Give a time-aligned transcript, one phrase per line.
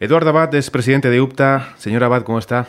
[0.00, 1.74] Eduardo Abad es presidente de UPTA.
[1.76, 2.68] Señor Abad, ¿cómo está?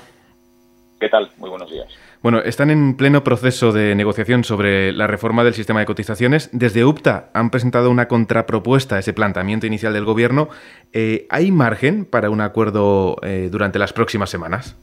[1.00, 1.30] ¿Qué tal?
[1.38, 1.88] Muy buenos días.
[2.24, 6.50] Bueno, están en pleno proceso de negociación sobre la reforma del sistema de cotizaciones.
[6.54, 10.50] Desde UPTA han presentado una contrapropuesta a ese planteamiento inicial del Gobierno.
[10.92, 14.76] Eh, ¿Hay margen para un acuerdo eh, durante las próximas semanas?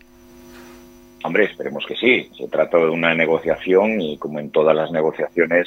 [1.24, 2.30] Hombre, esperemos que sí.
[2.38, 5.66] Se trata de una negociación y como en todas las negociaciones,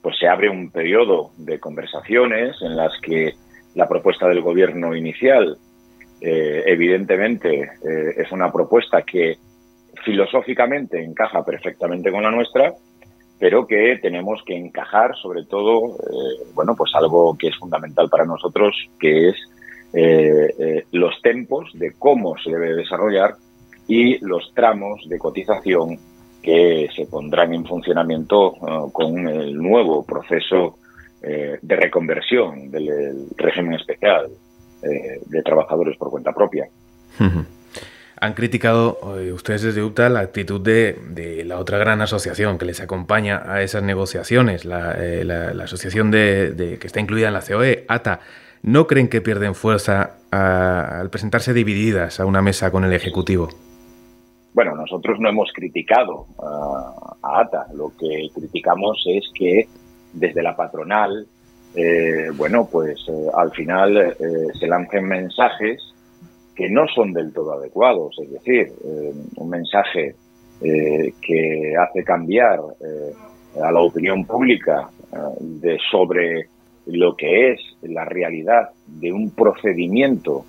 [0.00, 3.34] pues se abre un periodo de conversaciones en las que
[3.74, 5.58] la propuesta del Gobierno inicial
[6.20, 7.70] eh, evidentemente
[8.16, 9.38] es una propuesta que
[10.04, 12.74] filosóficamente encaja perfectamente con la nuestra,
[13.38, 18.24] pero que tenemos que encajar sobre todo, eh, bueno, pues algo que es fundamental para
[18.24, 19.36] nosotros, que es
[19.92, 23.34] eh, eh, los tempos de cómo se debe desarrollar
[23.88, 25.98] y los tramos de cotización
[26.42, 28.52] que se pondrán en funcionamiento
[28.92, 30.78] con el nuevo proceso
[31.20, 34.30] de reconversión del régimen especial
[34.82, 36.68] de trabajadores por cuenta propia.
[38.22, 42.82] Han criticado eh, ustedes desde UTA la actitud de, la otra gran asociación que les
[42.82, 45.26] acompaña a esas negociaciones, la, eh,
[45.62, 48.20] asociación de, que está incluida en la COE, ATA.
[48.62, 53.48] ¿No creen que pierden fuerza al presentarse divididas a una mesa con el Ejecutivo?
[54.52, 56.26] Bueno, nosotros no hemos criticado
[57.22, 57.68] a ATA.
[57.74, 59.66] Lo que criticamos es que
[60.12, 61.26] desde la patronal,
[61.74, 62.98] eh, bueno, pues
[63.34, 64.16] al final
[64.58, 65.90] se lancen mensajes
[66.60, 70.14] que no son del todo adecuados, es decir, eh, un mensaje
[70.60, 74.90] eh, que hace cambiar eh, a la opinión pública
[75.40, 76.48] de sobre
[76.84, 80.44] lo que es la realidad de un procedimiento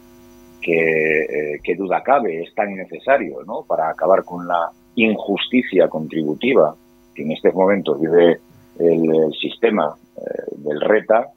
[0.62, 3.64] que, que duda cabe es tan necesario ¿no?
[3.66, 6.76] para acabar con la injusticia contributiva
[7.16, 8.38] que en estos momentos vive
[8.80, 9.96] el, sistema
[10.58, 11.28] del RETA,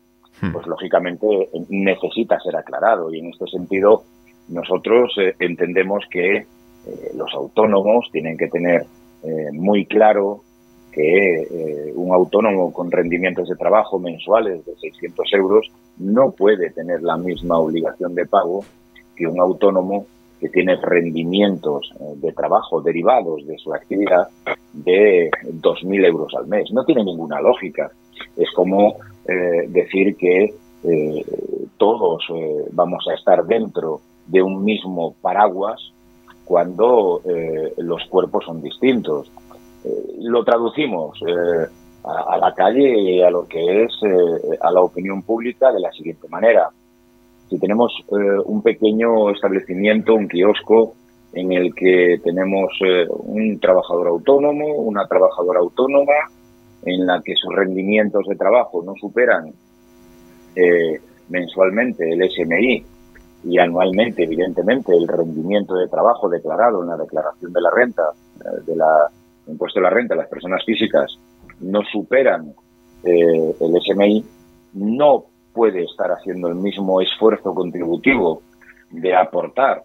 [0.42, 0.52] hmm.
[0.52, 1.26] pues lógicamente
[1.68, 4.04] necesita ser aclarado y en este sentido
[4.48, 6.46] nosotros eh, entendemos que eh,
[7.14, 8.86] los autónomos tienen que tener
[9.22, 10.42] eh, muy claro
[10.92, 17.16] que un autónomo con rendimientos de trabajo mensuales de 600 euros no puede tener la
[17.16, 18.64] misma obligación de pago
[19.16, 20.06] que un autónomo
[20.40, 24.28] que tiene rendimientos de trabajo derivados de su actividad
[24.72, 26.70] de 2.000 euros al mes.
[26.72, 27.90] No tiene ninguna lógica.
[28.36, 28.96] Es como
[29.68, 30.54] decir que
[31.78, 32.24] todos
[32.72, 35.80] vamos a estar dentro de un mismo paraguas
[36.44, 39.30] cuando eh, los cuerpos son distintos.
[39.84, 41.66] Eh, lo traducimos eh,
[42.04, 43.92] a, la calle y a lo que es
[44.60, 46.70] a la opinión pública de la siguiente manera.
[47.48, 47.92] Si tenemos
[48.46, 50.94] un pequeño establecimiento, un kiosco,
[51.32, 52.72] en el que tenemos
[53.10, 56.30] un trabajador autónomo, una trabajadora autónoma,
[56.84, 59.52] en la que sus rendimientos de trabajo no superan
[61.28, 62.84] mensualmente el SMI
[63.44, 68.02] y anualmente, evidentemente, el rendimiento de trabajo declarado en la declaración de la renta,
[68.40, 69.08] eh, de la
[69.46, 71.18] impuesto de la renta de las personas físicas,
[71.60, 72.54] no superan
[73.04, 74.24] eh, el SMI,
[74.74, 78.42] no puede estar haciendo el mismo esfuerzo contributivo
[78.90, 79.82] de aportar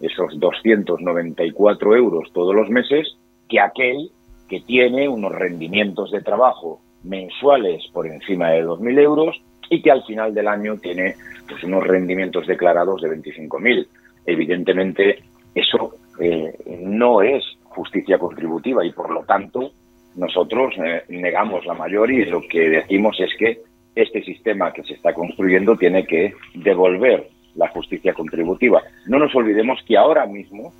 [0.00, 3.16] esos 294 euros todos los meses
[3.48, 4.10] que aquel
[4.48, 10.02] que tiene unos rendimientos de trabajo mensuales por encima de 2.000 euros y que al
[10.04, 11.14] final del año tiene
[11.48, 13.86] pues, unos rendimientos declarados de 25.000.
[14.26, 15.22] Evidentemente,
[15.54, 19.70] eso eh, no es justicia contributiva y, por lo tanto,
[20.16, 23.60] nosotros eh, negamos la mayoría y lo que decimos es que
[23.94, 28.82] este sistema que se está construyendo tiene que devolver la justicia contributiva.
[29.06, 30.72] No nos olvidemos que ahora mismo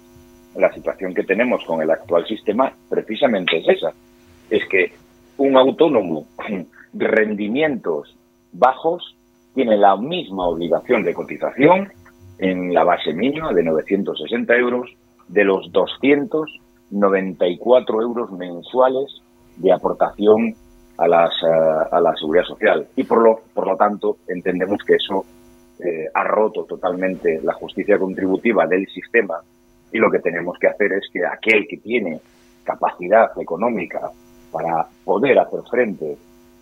[0.56, 3.92] la situación que tenemos con el actual sistema precisamente es esa.
[4.48, 4.92] Es que
[5.36, 8.16] un autónomo con rendimientos
[8.52, 9.16] bajos
[9.54, 11.92] tiene la misma obligación de cotización
[12.38, 14.90] en la base mínima de 960 euros
[15.28, 19.22] de los 294 euros mensuales
[19.56, 20.54] de aportación
[21.06, 22.86] eh, a la seguridad social.
[22.96, 25.24] Y por lo, por lo tanto, entendemos que eso
[25.78, 29.40] eh, ha roto totalmente la justicia contributiva del sistema
[29.92, 32.20] y lo que tenemos que hacer es que aquel que tiene
[32.64, 34.10] capacidad económica
[34.52, 36.16] para poder hacer frente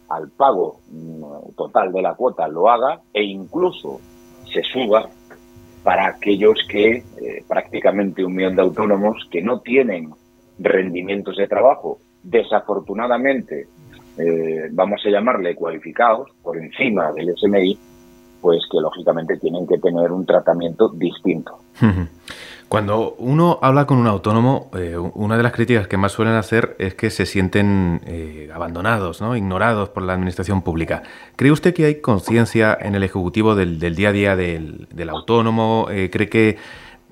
[0.09, 4.01] al pago mm, total de la cuota lo haga e incluso
[4.53, 5.09] se suba
[5.83, 10.13] para aquellos que eh, prácticamente un millón de autónomos que no tienen
[10.59, 13.67] rendimientos de trabajo, desafortunadamente,
[14.19, 17.79] eh, vamos a llamarle cualificados por encima del SMI,
[18.41, 21.59] pues que lógicamente tienen que tener un tratamiento distinto.
[22.69, 26.77] Cuando uno habla con un autónomo, eh, una de las críticas que más suelen hacer
[26.79, 29.35] es que se sienten eh, abandonados, ¿no?
[29.37, 31.03] ignorados por la administración pública.
[31.37, 35.87] ¿Cree usted que hay conciencia en el Ejecutivo del, día a día del, autónomo?
[35.91, 36.59] Eh, ¿Cree que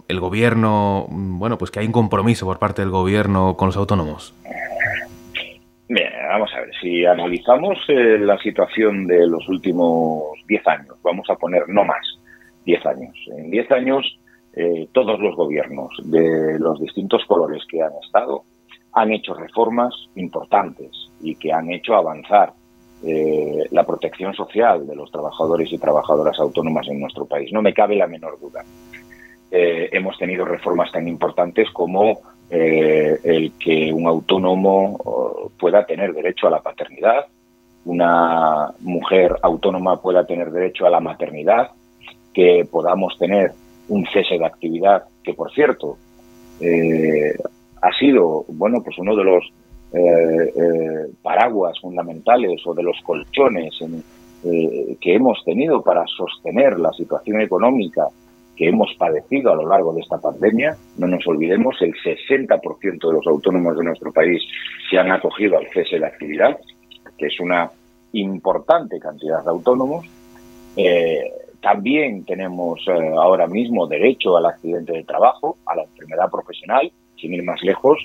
[0.09, 3.79] el gobierno, mm, bueno, pues que hay un compromiso por parte del gobierno con los
[3.79, 4.35] autónomos?
[6.37, 11.67] Vamos a ver, si analizamos la situación de los últimos 10 años, vamos a poner
[11.67, 12.07] no más,
[12.67, 13.17] 10 años.
[13.39, 14.19] En 10 años
[14.53, 18.43] eh, todos los gobiernos de los distintos colores que han estado
[18.93, 20.91] han hecho reformas importantes
[21.23, 22.53] y que han hecho avanzar
[23.03, 27.51] eh, la protección social de los trabajadores y trabajadoras autónomas en nuestro país.
[27.51, 28.63] No me cabe la menor duda.
[29.51, 36.51] Eh, hemos tenido reformas tan importantes como el que un autónomo pueda tener derecho a
[36.51, 37.27] la paternidad,
[37.87, 41.71] una mujer autónoma pueda tener derecho a la maternidad,
[42.35, 43.53] que podamos tener
[43.89, 45.97] un cese de actividad, que por cierto
[46.61, 47.35] eh,
[47.81, 49.45] ha sido bueno pues uno de los
[49.93, 53.79] eh, eh, paraguas fundamentales o de los colchones
[54.43, 58.07] que hemos tenido para sostener la situación económica
[58.57, 60.77] que hemos padecido a lo largo de esta pandemia.
[60.97, 64.43] No nos olvidemos, el 60% de los autónomos de nuestro país
[64.91, 66.59] se han acogido al cese de actividad,
[67.19, 67.71] que es una
[68.13, 70.07] importante cantidad de autónomos.
[71.67, 77.35] También tenemos eh, ahora mismo derecho al accidente de trabajo, a la enfermedad profesional, sin
[77.35, 77.99] ir más lejos.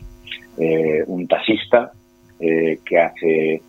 [0.57, 1.92] Eh, un taxista
[2.39, 3.62] eh, que hace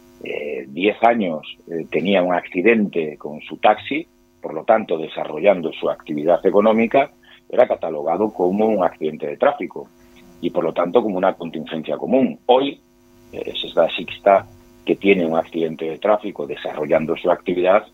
[0.67, 1.43] 10 años
[1.91, 4.07] tenía un accidente con su taxi,
[4.43, 7.11] por lo tanto desarrollando su actividad económica,
[7.49, 9.89] era catalogado como un accidente de tráfico
[10.41, 12.39] y por lo tanto como una contingencia común.
[12.47, 12.81] Hoy
[13.33, 14.47] ese taxista
[14.85, 17.87] que tiene un accidente de tráfico desarrollando su actividad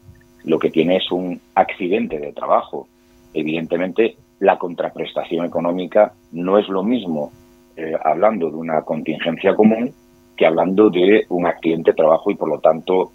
[0.45, 2.89] lo que tiene es un accidente de trabajo.
[3.35, 7.33] Evidentemente, la contraprestación económica no es lo mismo
[7.77, 9.93] eh, hablando de una contingencia común
[10.37, 13.11] que hablando de un accidente de trabajo y, por lo tanto,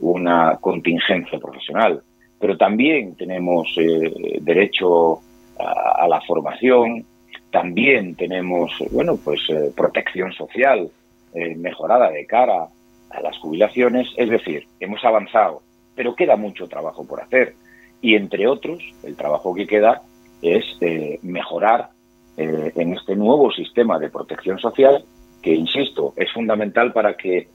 [0.00, 2.00] una contingencia profesional.
[2.40, 5.20] Pero también tenemos eh, derecho
[5.58, 7.04] a, la formación,
[7.50, 10.90] también tenemos, bueno, pues eh, protección social
[11.34, 12.68] mejorada de cara
[13.10, 14.08] a las jubilaciones.
[14.16, 15.62] Es decir, hemos avanzado
[15.98, 17.56] pero queda mucho trabajo por hacer.
[18.00, 20.02] Y entre otros, el trabajo que queda
[20.40, 21.90] es eh, mejorar
[22.36, 25.04] eh, en este nuevo sistema de protección social,
[25.42, 27.48] que, insisto, es fundamental para que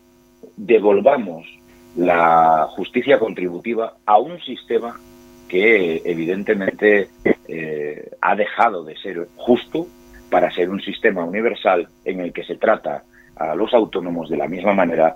[0.57, 1.47] devolvamos
[1.95, 4.99] la justicia contributiva a un sistema
[5.47, 7.09] que evidentemente
[7.47, 9.87] eh, ha dejado de ser justo
[10.29, 13.03] para ser un sistema universal en el que se trata
[13.35, 15.15] a los autónomos de la misma manera,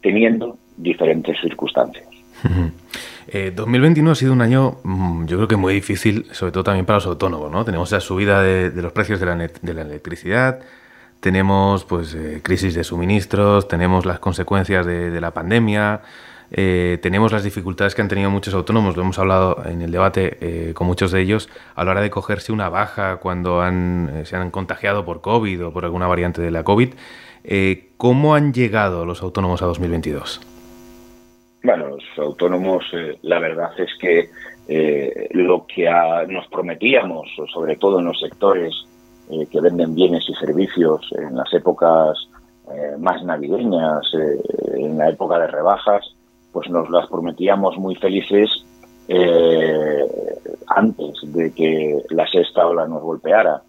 [0.00, 2.06] teniendo diferentes circunstancias.
[3.54, 6.86] 2021 eh, ha sido un año, mm, yo creo que muy difícil, sobre todo también
[6.86, 7.64] para los autónomos, ¿no?
[7.64, 10.60] Tenemos la subida de, los precios de la, electricidad,
[11.24, 16.02] tenemos pues eh, crisis de suministros, tenemos las consecuencias de, la pandemia,
[16.50, 20.74] eh, tenemos las dificultades que han tenido muchos autónomos, lo hemos hablado en el debate
[20.74, 24.50] con muchos de ellos, a la hora de cogerse una baja cuando han, se han
[24.50, 26.90] contagiado por COVID o por alguna variante de la COVID.
[27.96, 30.42] ¿Cómo han llegado los autónomos a 2022?
[31.64, 34.28] Bueno, los autónomos, eh, la verdad es que
[34.68, 35.90] eh, lo que
[36.28, 38.86] nos prometíamos, sobre todo en los sectores
[39.30, 42.28] eh, que venden bienes y servicios en las épocas
[42.98, 44.06] más navideñas,
[44.72, 46.02] en la época de rebajas,
[46.50, 48.48] pues nos las prometíamos muy felices
[50.68, 53.60] antes de que la sexta ola nos golpeara.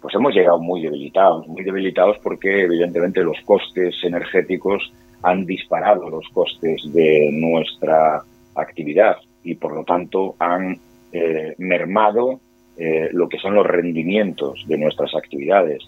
[0.00, 4.92] Pues hemos llegado muy debilitados, muy debilitados porque evidentemente los costes energéticos
[5.22, 8.22] han disparado los costes de nuestra
[8.54, 10.78] actividad y por lo tanto han
[11.12, 12.40] eh, mermado
[12.76, 15.82] eh, lo que son los rendimientos de nuestras actividades.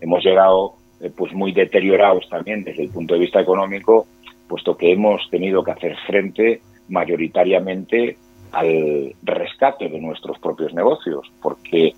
[0.00, 4.06] Hemos llegado eh, pues muy deteriorados también desde el punto de vista económico,
[4.48, 8.16] puesto que hemos tenido que hacer frente mayoritariamente
[8.52, 11.94] al rescate de nuestros propios negocios, porque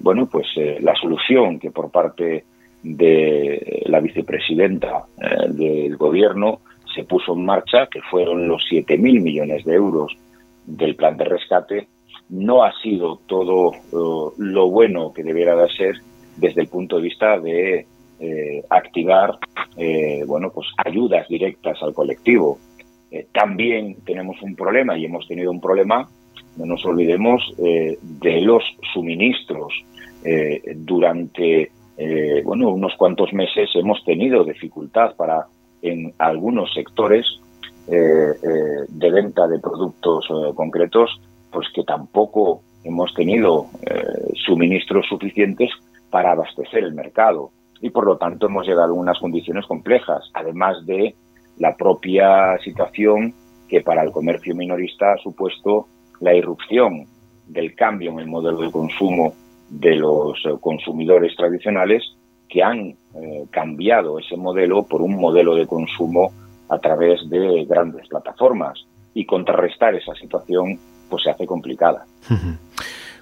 [0.00, 0.46] bueno, pues
[0.80, 2.44] la solución que por parte
[2.82, 6.60] de la vicepresidenta eh, del gobierno
[6.94, 10.16] se puso en marcha, que fueron los 7.000 millones de euros
[10.66, 11.88] del plan de rescate,
[12.30, 15.96] no ha sido todo eh, lo bueno que debiera de ser
[16.36, 17.86] desde el punto de vista de
[18.20, 19.38] eh, activar
[20.26, 22.58] bueno pues ayudas directas al colectivo.
[23.32, 26.06] también tenemos un problema y hemos tenido un problema,
[26.56, 28.62] no nos olvidemos, de los
[28.92, 29.72] suministros
[30.76, 35.46] durante eh, bueno, unos cuantos meses hemos tenido dificultad para
[35.82, 37.26] en algunos sectores
[37.86, 41.20] eh, eh, de venta de productos concretos,
[41.52, 43.66] pues que tampoco hemos tenido
[44.44, 45.70] suministros suficientes
[46.10, 47.50] para abastecer el mercado.
[47.80, 51.14] Y por lo tanto hemos llegado a unas condiciones complejas, además de
[51.58, 53.34] la propia situación
[53.68, 55.86] que para el comercio minorista ha supuesto
[56.20, 57.06] la irrupción
[57.48, 59.34] del cambio en el modelo de consumo
[59.68, 62.02] de los eh, consumidores tradicionales
[62.48, 66.30] que han eh, cambiado ese modelo por un modelo de consumo
[66.68, 70.78] a través de grandes plataformas y contrarrestar esa situación
[71.12, 72.06] pues se hace complicada.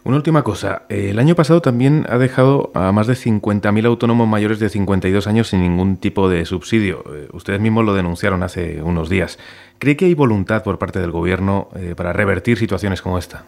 [0.04, 0.82] Una última cosa.
[0.88, 5.48] El año pasado también ha dejado a más de 50.000 autónomos mayores de 52 años
[5.48, 7.02] sin ningún tipo de subsidio.
[7.12, 9.40] Eh, ustedes mismos lo denunciaron hace unos días.
[9.80, 13.44] ¿Cree que hay voluntad por parte del Gobierno eh, para revertir situaciones como esta?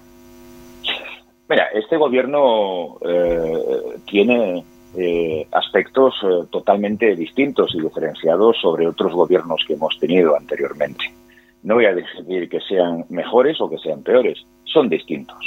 [1.49, 4.65] Mira, este Gobierno eh, tiene
[5.53, 6.15] aspectos
[6.51, 11.05] totalmente distintos y diferenciados sobre otros gobiernos que hemos tenido anteriormente.
[11.62, 15.38] No voy a decir que sean mejores o que sean peores, son distintos.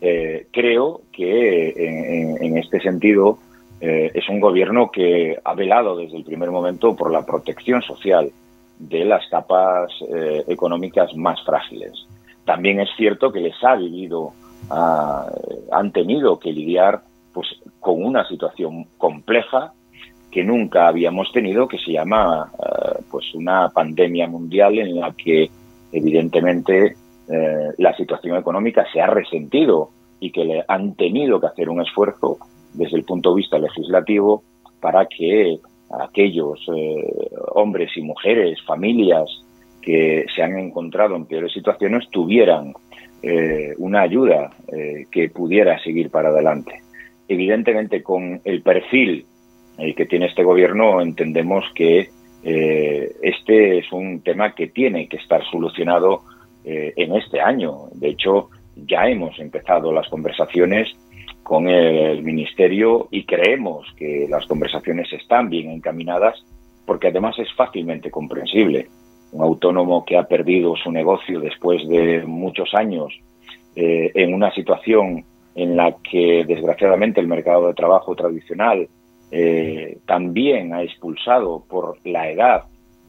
[0.00, 3.38] Eh, creo que en, este sentido
[3.80, 8.30] eh, es un gobierno que ha velado desde el primer momento por la protección social
[8.78, 11.92] de las capas eh, económicas más frágiles.
[12.44, 14.32] También es cierto que les ha vivido,
[14.70, 15.26] ah,
[15.72, 17.02] han tenido que lidiar
[17.32, 17.48] pues,
[17.80, 19.72] con una situación compleja
[20.30, 22.50] que nunca habíamos tenido, que se llama
[23.10, 25.50] pues una pandemia mundial en la que
[25.92, 26.96] evidentemente
[27.30, 31.82] eh, la situación económica se ha resentido y que le han tenido que hacer un
[31.82, 32.38] esfuerzo
[32.72, 34.42] desde el punto de vista legislativo
[34.80, 35.58] para que
[35.90, 39.24] aquellos eh, hombres y mujeres, familias
[39.82, 42.72] que se han encontrado en peores situaciones tuvieran
[43.22, 44.50] eh, una ayuda
[45.10, 46.82] que pudiera seguir para adelante.
[47.26, 49.26] Evidentemente, con el perfil
[49.96, 52.10] que tiene este gobierno, entendemos que
[52.42, 56.22] este es un tema que tiene que estar solucionado
[56.64, 57.86] eh, en este año.
[57.94, 60.88] De hecho, ya hemos empezado las conversaciones
[61.42, 66.44] con el Ministerio y creemos que las conversaciones están bien encaminadas
[66.84, 68.86] porque además es fácilmente comprensible.
[69.32, 73.18] Un autónomo que ha perdido su negocio después de muchos años
[73.74, 78.88] eh, en una situación en la que desgraciadamente el mercado de trabajo tradicional
[79.30, 82.62] eh, también ha expulsado por la edad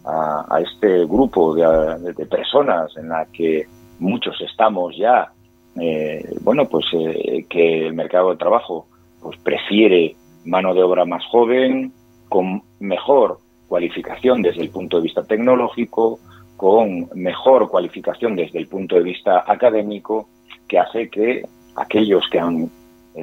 [0.06, 3.68] a, este grupo de, personas en la que
[4.00, 5.32] muchos estamos ya,
[5.80, 8.88] eh, bueno, pues eh, que el mercado de trabajo
[9.22, 11.94] pues prefiere mano de obra más joven,
[12.28, 16.20] con mejor cualificación desde el punto de vista tecnológico,
[16.58, 20.28] con mejor cualificación desde el punto de vista académico,
[20.68, 21.44] que hace que
[21.76, 22.70] aquellos que han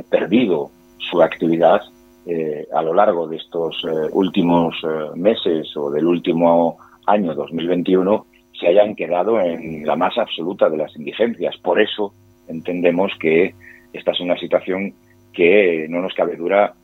[0.08, 1.82] perdido su actividad
[2.28, 8.26] eh, a lo largo de estos eh, últimos eh, meses o del último año 2021
[8.58, 11.56] se hayan quedado en la más absoluta de las indigencias.
[11.58, 12.12] Por eso
[12.48, 13.54] entendemos que
[13.92, 14.92] esta es una situación
[15.32, 16.74] que no nos cabe duda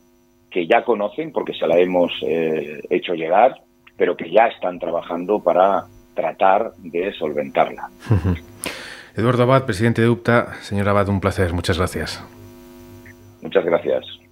[0.49, 3.55] que ya conocen porque se la hemos hecho llegar,
[3.97, 7.89] pero que ya están trabajando para tratar de solventarla.
[9.15, 10.53] Eduardo Abad, presidente de UPTA.
[10.61, 11.53] Señor Abad, un placer.
[11.53, 12.23] Muchas gracias.
[13.41, 14.22] Muchas gracias.